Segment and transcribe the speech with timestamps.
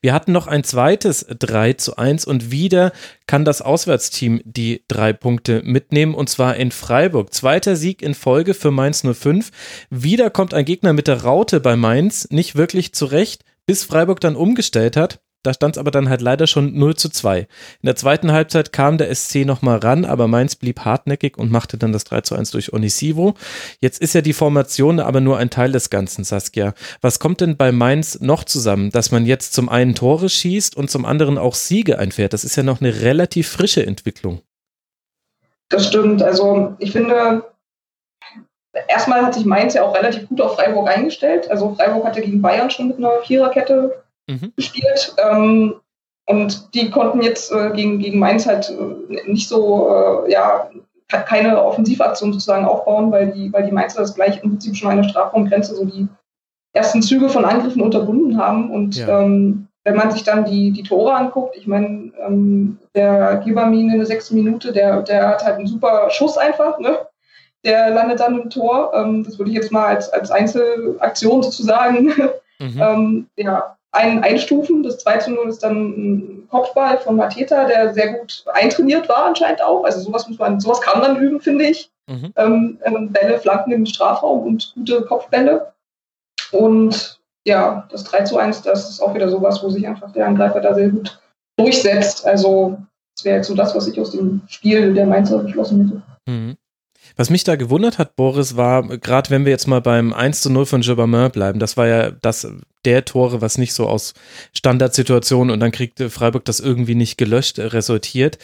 [0.00, 2.92] Wir hatten noch ein zweites 3 zu 1 und wieder
[3.26, 7.32] kann das Auswärtsteam die drei Punkte mitnehmen und zwar in Freiburg.
[7.32, 9.50] Zweiter Sieg in Folge für Mainz 05.
[9.90, 14.36] Wieder kommt ein Gegner mit der Raute bei Mainz nicht wirklich zurecht, bis Freiburg dann
[14.36, 15.20] umgestellt hat.
[15.44, 17.40] Da stand es aber dann halt leider schon 0 zu 2.
[17.40, 17.46] In
[17.82, 21.92] der zweiten Halbzeit kam der SC nochmal ran, aber Mainz blieb hartnäckig und machte dann
[21.92, 23.34] das 3 zu 1 durch Onisivo.
[23.78, 26.72] Jetzt ist ja die Formation aber nur ein Teil des Ganzen, Saskia.
[27.02, 30.90] Was kommt denn bei Mainz noch zusammen, dass man jetzt zum einen Tore schießt und
[30.90, 32.32] zum anderen auch Siege einfährt?
[32.32, 34.40] Das ist ja noch eine relativ frische Entwicklung.
[35.68, 36.22] Das stimmt.
[36.22, 37.44] Also ich finde,
[38.88, 41.50] erstmal hat sich Mainz ja auch relativ gut auf Freiburg eingestellt.
[41.50, 44.52] Also Freiburg hatte gegen Bayern schon mit einer Viererkette mhm.
[44.56, 45.14] gespielt.
[45.18, 45.74] Ähm,
[46.26, 50.70] und die konnten jetzt äh, gegen, gegen Mainz halt äh, nicht so, äh, ja,
[51.08, 55.02] keine Offensivaktion sozusagen aufbauen, weil die, weil die Mainzer das gleich im Prinzip schon an
[55.02, 56.08] der Strafraumgrenze so die
[56.72, 58.70] ersten Züge von Angriffen unterbunden haben.
[58.70, 59.20] Und ja.
[59.20, 63.98] ähm, wenn man sich dann die, die Tore anguckt, ich meine, ähm, der Gibermin in
[63.98, 66.98] der sechsten Minute, der, der hat halt einen super Schuss einfach, ne?
[67.64, 68.92] Der landet dann im Tor.
[68.94, 72.06] Ähm, das würde ich jetzt mal als, als Einzelaktion sozusagen
[72.58, 72.80] mhm.
[72.80, 74.82] ähm, ja, ein, einstufen.
[74.82, 79.26] Das 2 zu 0 ist dann ein Kopfball von Mateta, der sehr gut eintrainiert war
[79.26, 79.84] anscheinend auch.
[79.84, 81.90] Also sowas muss man, sowas kann man üben, finde ich.
[82.06, 82.32] Mhm.
[82.36, 85.72] Ähm, ähm Bälle, Flanken im Strafraum und gute Kopfbälle.
[86.50, 90.26] Und ja, das 3 zu 1, das ist auch wieder sowas, wo sich einfach der
[90.26, 91.20] Angreifer da sehr gut
[91.56, 92.26] durchsetzt.
[92.26, 92.78] Also
[93.16, 96.02] das wäre jetzt so das, was ich aus dem Spiel der Mainzer beschlossen hätte.
[96.26, 96.56] Mhm.
[97.16, 100.50] Was mich da gewundert hat, Boris, war, gerade wenn wir jetzt mal beim 1 zu
[100.50, 102.48] 0 von Gilbertin bleiben, das war ja das,
[102.84, 104.14] der Tore, was nicht so aus
[104.52, 108.38] Standardsituationen und dann kriegt Freiburg das irgendwie nicht gelöscht, äh, resultiert.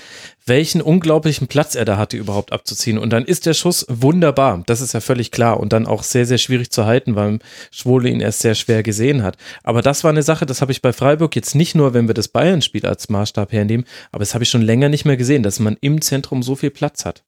[0.47, 2.99] Welchen unglaublichen Platz er da hatte, überhaupt abzuziehen.
[2.99, 4.62] Und dann ist der Schuss wunderbar.
[4.67, 5.61] Das ist ja völlig klar.
[5.61, 7.39] Und dann auch sehr, sehr schwierig zu halten, weil
[7.71, 9.37] Schwole ihn erst sehr schwer gesehen hat.
[9.62, 12.15] Aber das war eine Sache, das habe ich bei Freiburg jetzt nicht nur, wenn wir
[12.15, 15.61] das Bayern-Spiel als Maßstab hernehmen, aber das habe ich schon länger nicht mehr gesehen, dass
[15.61, 17.22] man im Zentrum so viel Platz hat.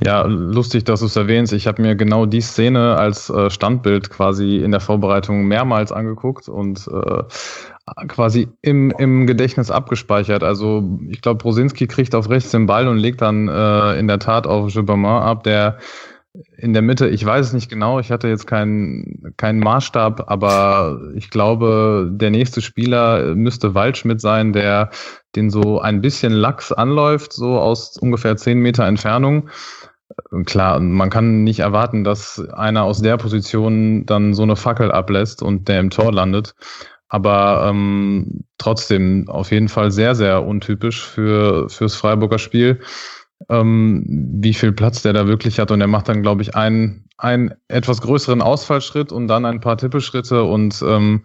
[0.00, 1.52] Ja, lustig, dass du es erwähnst.
[1.52, 6.48] Ich habe mir genau die Szene als äh, Standbild quasi in der Vorbereitung mehrmals angeguckt
[6.48, 7.22] und äh,
[8.06, 10.44] quasi im, im Gedächtnis abgespeichert.
[10.44, 14.20] Also ich glaube, Brosinski kriegt auf rechts den Ball und legt dann äh, in der
[14.20, 15.78] Tat auf Gilbertin ab, der
[16.60, 21.00] in der Mitte, ich weiß es nicht genau, ich hatte jetzt keinen keinen Maßstab, aber
[21.14, 24.90] ich glaube, der nächste Spieler müsste Waldschmidt sein, der
[25.36, 29.50] den so ein bisschen lax anläuft, so aus ungefähr zehn Meter Entfernung.
[30.46, 35.42] Klar, man kann nicht erwarten, dass einer aus der Position dann so eine Fackel ablässt
[35.42, 36.54] und der im Tor landet.
[37.08, 42.80] Aber ähm, trotzdem auf jeden Fall sehr, sehr untypisch für fürs Freiburger Spiel
[43.48, 45.70] ähm, wie viel Platz der da wirklich hat.
[45.70, 49.76] Und er macht dann, glaube ich, einen, einen etwas größeren Ausfallschritt und dann ein paar
[49.76, 51.24] Tippelschritte und ähm,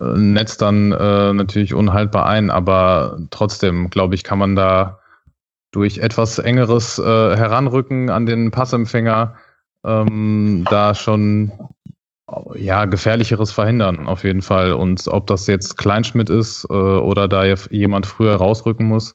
[0.00, 2.50] äh, netzt dann äh, natürlich unhaltbar ein.
[2.50, 5.00] Aber trotzdem, glaube ich, kann man da
[5.72, 9.34] durch etwas engeres äh, Heranrücken an den Passempfänger
[9.84, 11.52] ähm, da schon
[12.56, 14.72] ja, gefährlicheres verhindern, auf jeden Fall.
[14.72, 19.14] Und ob das jetzt Kleinschmidt ist äh, oder da jemand früher rausrücken muss,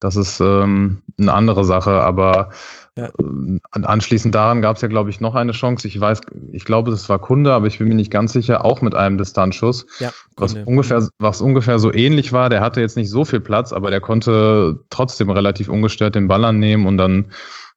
[0.00, 2.50] das ist ähm, eine andere Sache, aber
[2.96, 3.06] ja.
[3.06, 5.88] Äh, anschließend daran gab es ja, glaube ich, noch eine Chance.
[5.88, 6.20] Ich weiß,
[6.52, 9.18] ich glaube, das war Kunde, aber ich bin mir nicht ganz sicher, auch mit einem
[9.18, 9.86] Distanzschuss.
[9.98, 12.50] Ja, was ungefähr, was ungefähr so ähnlich war.
[12.50, 16.44] Der hatte jetzt nicht so viel Platz, aber der konnte trotzdem relativ ungestört den Ball
[16.44, 17.32] annehmen und dann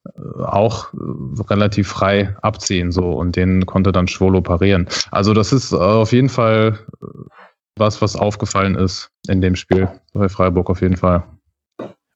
[0.05, 4.87] äh, auch äh, relativ frei abziehen, so und den konnte dann Schwolo parieren.
[5.09, 6.77] Also das ist auf jeden Fall
[7.75, 11.23] was, was aufgefallen ist in dem Spiel bei Freiburg auf jeden Fall.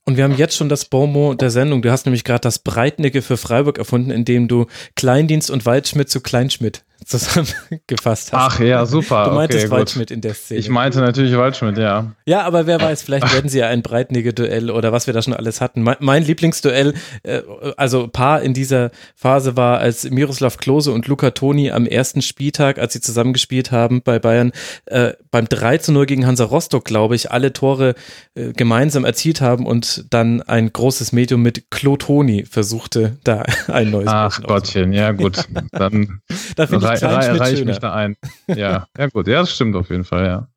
[0.06, 1.82] Und wir haben jetzt schon das Bonmot der Sendung.
[1.82, 4.66] Du hast nämlich gerade das Breitnicke für Freiburg erfunden, indem du
[4.96, 8.56] Kleindienst und Waldschmidt zu Kleinschmidt zusammengefasst hast.
[8.56, 9.26] Ach ja, super.
[9.26, 10.60] Du meintest okay, Waldschmidt in der Szene.
[10.60, 12.14] Ich meinte natürlich Waldschmidt, ja.
[12.26, 15.34] Ja, aber wer weiß, vielleicht werden sie ja ein Breitnigge-Duell oder was wir da schon
[15.34, 15.82] alles hatten.
[15.84, 16.94] Mein, mein Lieblingsduell,
[17.24, 17.42] äh,
[17.78, 22.78] also Paar in dieser Phase war, als Miroslav Klose und Luca Toni am ersten Spieltag,
[22.78, 24.52] als sie zusammengespielt haben bei Bayern,
[24.86, 27.96] äh, beim 3 zu 0 gegen Hansa Rostock, glaube ich, alle Tore
[28.36, 33.90] äh, gemeinsam erzielt haben und dann ein großes Medium mit Klo Toni versuchte, da ein
[33.90, 35.46] neues Ach Gottchen, ja gut.
[35.72, 36.22] Dann
[36.56, 38.16] da finde ich rei reich mich da ein.
[38.48, 40.48] Ja, ja gut, ja, das stimmt auf jeden Fall, ja.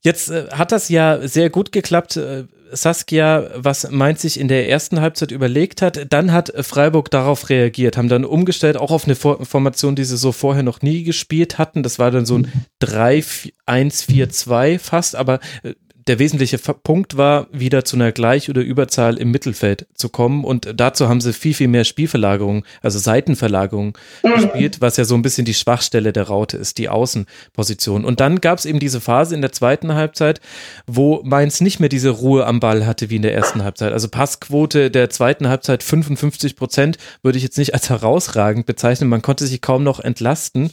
[0.00, 2.16] Jetzt äh, hat das ja sehr gut geklappt.
[2.16, 7.48] Äh, Saskia, was Mainz sich in der ersten Halbzeit überlegt hat, dann hat Freiburg darauf
[7.48, 11.56] reagiert, haben dann umgestellt, auch auf eine Formation, die sie so vorher noch nie gespielt
[11.58, 11.82] hatten.
[11.82, 12.52] Das war dann so ein
[12.82, 15.72] 3-1-4-2 fast, aber äh,
[16.08, 20.44] der wesentliche Punkt war, wieder zu einer Gleich- oder Überzahl im Mittelfeld zu kommen.
[20.44, 24.34] Und dazu haben sie viel, viel mehr Spielverlagerung, also Seitenverlagerung mhm.
[24.34, 28.04] gespielt, was ja so ein bisschen die Schwachstelle der Raute ist, die Außenposition.
[28.04, 30.40] Und dann gab es eben diese Phase in der zweiten Halbzeit,
[30.86, 33.92] wo Mainz nicht mehr diese Ruhe am Ball hatte wie in der ersten Halbzeit.
[33.92, 39.10] Also Passquote der zweiten Halbzeit 55 Prozent würde ich jetzt nicht als herausragend bezeichnen.
[39.10, 40.70] Man konnte sich kaum noch entlasten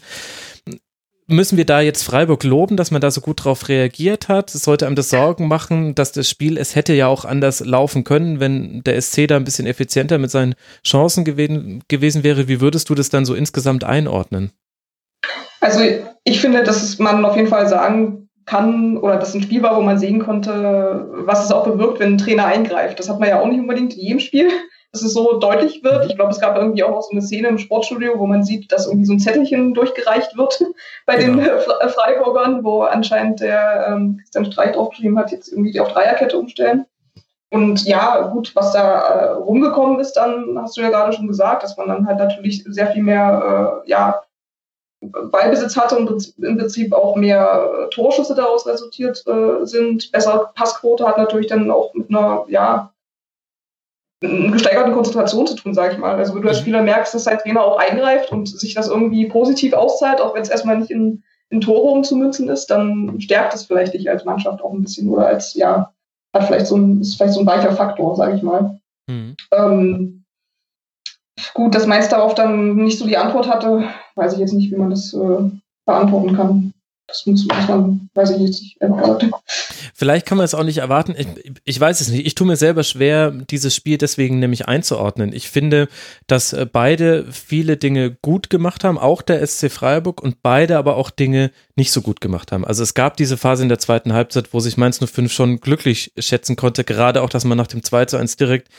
[1.27, 4.49] müssen wir da jetzt Freiburg loben, dass man da so gut drauf reagiert hat?
[4.49, 8.39] Sollte einem das Sorgen machen, dass das Spiel, es hätte ja auch anders laufen können,
[8.39, 12.47] wenn der SC da ein bisschen effizienter mit seinen Chancen gewesen, gewesen wäre.
[12.47, 14.51] Wie würdest du das dann so insgesamt einordnen?
[15.61, 15.81] Also
[16.23, 19.81] ich finde, dass man auf jeden Fall sagen kann, oder das ein Spiel war, wo
[19.81, 22.99] man sehen konnte, was es auch bewirkt, wenn ein Trainer eingreift.
[22.99, 24.49] Das hat man ja auch nicht unbedingt in jedem Spiel
[24.95, 26.05] dass es so deutlich wird.
[26.05, 28.87] Ich glaube, es gab irgendwie auch so eine Szene im Sportstudio, wo man sieht, dass
[28.87, 30.63] irgendwie so ein Zettelchen durchgereicht wird
[31.05, 31.37] bei genau.
[31.43, 36.37] den äh, Freiburgern, wo anscheinend der ähm, Christian Streich draufgeschrieben hat, jetzt irgendwie auf Dreierkette
[36.37, 36.85] umstellen.
[37.51, 41.63] Und ja, gut, was da äh, rumgekommen ist, dann hast du ja gerade schon gesagt,
[41.63, 44.21] dass man dann halt natürlich sehr viel mehr, äh, ja,
[45.01, 50.11] Ballbesitz hatte und im Prinzip auch mehr äh, Torschüsse daraus resultiert äh, sind.
[50.11, 52.94] Bessere Passquote hat natürlich dann auch mit einer, ja,
[54.21, 56.15] gesteigerten Konzentration zu tun, sage ich mal.
[56.15, 56.61] Also wenn du als mhm.
[56.61, 60.41] Spieler merkst, dass dein Trainer auch eingreift und sich das irgendwie positiv auszahlt, auch wenn
[60.41, 64.61] es erstmal nicht in, in Tore umzumünzen ist, dann stärkt es vielleicht dich als Mannschaft
[64.61, 65.93] auch ein bisschen oder als, ja,
[66.33, 68.79] hat vielleicht so ein, ist vielleicht so ein weicher Faktor, sage ich mal.
[69.07, 69.35] Mhm.
[69.51, 70.23] Ähm,
[71.53, 73.83] gut, dass Mainz darauf dann nicht so die Antwort hatte,
[74.15, 75.49] weiß ich jetzt nicht, wie man das äh,
[75.85, 76.64] beantworten kann.
[77.07, 79.31] Das muss, man, weiß ich jetzt nicht, erwarten.
[79.93, 81.13] Vielleicht kann man es auch nicht erwarten.
[81.15, 81.27] Ich,
[81.63, 82.25] ich, weiß es nicht.
[82.25, 85.31] Ich tue mir selber schwer, dieses Spiel deswegen nämlich einzuordnen.
[85.31, 85.87] Ich finde,
[86.25, 90.95] dass äh, beide viele Dinge gut gemacht haben, auch der SC Freiburg und beide aber
[90.95, 92.65] auch Dinge nicht so gut gemacht haben.
[92.65, 96.11] Also es gab diese Phase in der zweiten Halbzeit, wo sich Mainz 05 schon glücklich
[96.17, 98.69] schätzen konnte, gerade auch, dass man nach dem 2 zu 1 direkt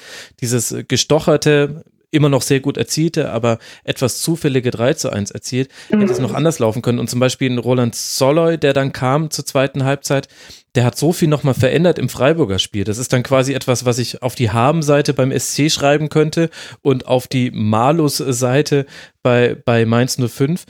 [0.41, 1.85] dieses gestocherte
[2.17, 6.31] immer noch sehr gut erzielte, aber etwas zufällige 3 zu 1 erzielt, hätte es noch
[6.31, 6.37] mhm.
[6.37, 6.99] anders laufen können.
[6.99, 10.29] Und zum Beispiel ein Roland Soloy, der dann kam zur zweiten Halbzeit,
[10.75, 12.85] der hat so viel nochmal verändert im Freiburger Spiel.
[12.85, 16.51] Das ist dann quasi etwas, was ich auf die Haben-Seite beim SC schreiben könnte
[16.83, 18.87] und auf die Malus-Seite
[19.23, 20.65] bei, bei Mainz 05.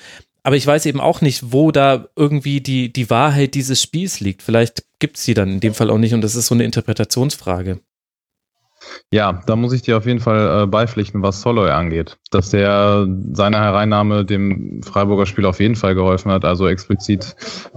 [0.45, 4.43] Aber ich weiß eben auch nicht, wo da irgendwie die, die Wahrheit dieses Spiels liegt.
[4.43, 6.63] Vielleicht gibt es sie dann in dem Fall auch nicht und das ist so eine
[6.65, 7.81] Interpretationsfrage.
[9.11, 12.19] Ja, da muss ich dir auf jeden Fall äh, beipflichten, was Soloy angeht.
[12.31, 16.45] Dass der seine Hereinnahme dem Freiburger Spiel auf jeden Fall geholfen hat.
[16.45, 17.37] Also explizit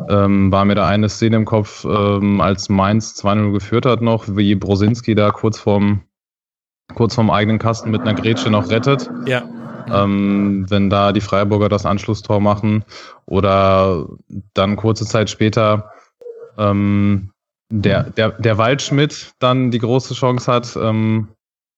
[0.10, 4.26] ähm, war mir da eine Szene im Kopf, ähm, als Mainz 2-0 geführt hat noch,
[4.28, 6.02] wie Brosinski da kurz vorm,
[6.96, 9.10] kurz vorm eigenen Kasten mit einer Grätsche noch rettet.
[9.26, 9.44] Ja.
[9.92, 12.84] Ähm, wenn da die Freiburger das Anschlusstor machen
[13.26, 14.06] oder
[14.54, 15.92] dann kurze Zeit später
[16.58, 17.32] ähm,
[17.70, 21.30] der, der, der Waldschmidt dann die große Chance hat, ähm,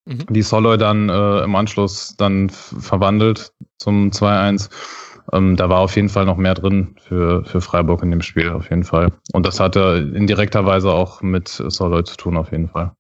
[0.06, 0.26] mhm.
[0.30, 4.70] die Soloy dann äh, im Anschluss dann verwandelt zum 2-1.
[5.34, 8.50] Ähm, da war auf jeden Fall noch mehr drin für, für Freiburg in dem Spiel,
[8.50, 9.12] auf jeden Fall.
[9.34, 12.92] Und das hatte in direkter Weise auch mit Soloy zu tun, auf jeden Fall.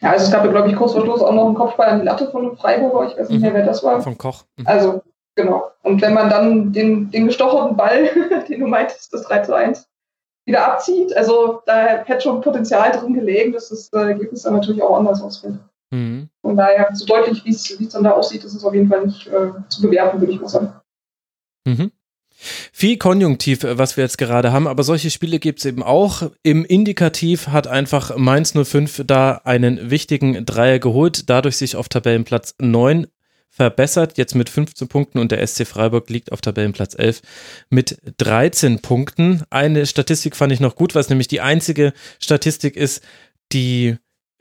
[0.00, 2.00] Ja, also es gab ja, glaube ich, kurz vor Schluss auch noch einen Kopfball an
[2.00, 3.10] die Latte von einem Freiburger.
[3.10, 4.00] Ich weiß nicht mehr, wer das war.
[4.00, 4.44] Von Koch.
[4.56, 4.66] Mhm.
[4.66, 5.02] Also,
[5.34, 5.70] genau.
[5.82, 8.08] Und wenn man dann den, den gestocherten Ball,
[8.48, 9.88] den du meintest, das 3 zu 1,
[10.46, 11.14] wieder abzieht.
[11.16, 15.20] Also da hätte schon Potenzial drin gelegen, dass das äh, Ergebnis dann natürlich auch anders
[15.20, 15.58] ausfällt.
[15.90, 16.28] Mhm.
[16.42, 19.26] Von daher, so deutlich, wie es dann da aussieht, ist es auf jeden Fall nicht
[19.26, 20.72] äh, zu bewerten, würde ich mal sagen.
[21.66, 21.90] Mhm.
[22.38, 26.30] Viel Konjunktiv, äh, was wir jetzt gerade haben, aber solche Spiele gibt es eben auch.
[26.42, 32.54] Im Indikativ hat einfach Mainz 05 da einen wichtigen Dreier geholt, dadurch sich auf Tabellenplatz
[32.60, 33.06] 9
[33.56, 37.22] verbessert, jetzt mit 15 Punkten und der SC Freiburg liegt auf Tabellenplatz 11
[37.70, 39.44] mit 13 Punkten.
[39.48, 43.02] Eine Statistik fand ich noch gut, was nämlich die einzige Statistik ist,
[43.52, 43.96] die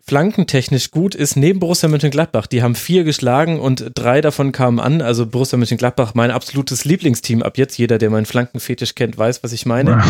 [0.07, 2.45] flankentechnisch gut ist, neben Borussia Mönchengladbach.
[2.45, 5.01] Die haben vier geschlagen und drei davon kamen an.
[5.01, 7.77] Also Borussia Mönchengladbach, mein absolutes Lieblingsteam ab jetzt.
[7.77, 10.03] Jeder, der meinen Flankenfetisch kennt, weiß, was ich meine.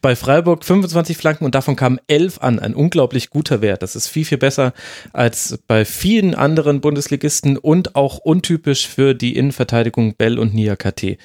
[0.00, 2.60] Bei Freiburg 25 Flanken und davon kamen elf an.
[2.60, 3.82] Ein unglaublich guter Wert.
[3.82, 4.72] Das ist viel, viel besser
[5.12, 11.18] als bei vielen anderen Bundesligisten und auch untypisch für die Innenverteidigung Bell und Nia KT.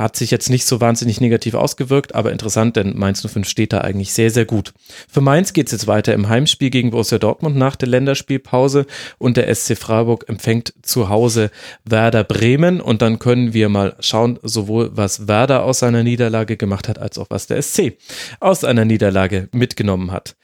[0.00, 3.82] Hat sich jetzt nicht so wahnsinnig negativ ausgewirkt, aber interessant, denn Mainz 05 steht da
[3.82, 4.72] eigentlich sehr, sehr gut.
[5.10, 8.86] Für Mainz geht es jetzt weiter im Heimspiel gegen Borussia Dortmund nach der Länderspielpause
[9.18, 11.50] und der SC Freiburg empfängt zu Hause
[11.84, 16.88] Werder Bremen und dann können wir mal schauen, sowohl was Werder aus seiner Niederlage gemacht
[16.88, 17.98] hat, als auch was der SC
[18.40, 20.34] aus einer Niederlage mitgenommen hat.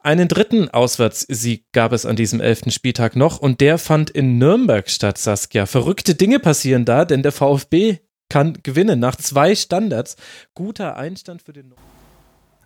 [0.00, 4.90] Einen dritten Auswärtssieg gab es an diesem elften Spieltag noch und der fand in Nürnberg
[4.90, 5.64] statt, Saskia.
[5.64, 10.16] Verrückte Dinge passieren da, denn der VfB kann gewinnen nach zwei Standards.
[10.54, 11.72] Guter Einstand für den.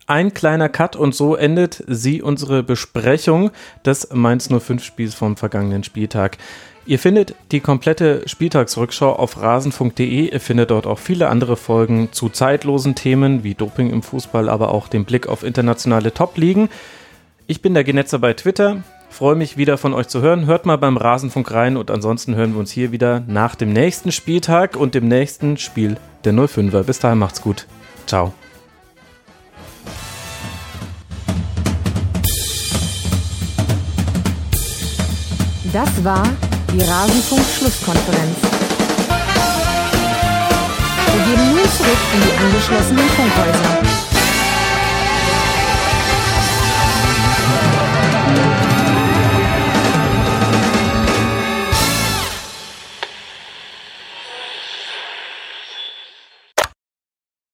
[0.07, 3.53] Ein kleiner Cut und so endet sie unsere Besprechung
[3.85, 6.39] des Mainz 05 Spiels vom vergangenen Spieltag.
[6.87, 10.33] Ihr findet die komplette Spieltagsrückschau auf rasen.de.
[10.33, 14.73] Ihr findet dort auch viele andere Folgen zu zeitlosen Themen wie Doping im Fußball, aber
[14.75, 16.69] auch den Blick auf internationale Top-Ligen.
[17.47, 18.83] Ich bin der Genetzer bei Twitter.
[19.11, 20.47] Freue mich wieder von euch zu hören.
[20.47, 24.13] Hört mal beim Rasenfunk rein und ansonsten hören wir uns hier wieder nach dem nächsten
[24.13, 26.85] Spieltag und dem nächsten Spiel der 05er.
[26.85, 27.67] Bis dahin macht's gut.
[28.07, 28.33] Ciao.
[35.73, 36.27] Das war
[36.73, 38.37] die Rasenfunk-Schlusskonferenz.
[41.13, 43.81] Wir gehen nun zurück in die angeschlossenen Funkhäuser.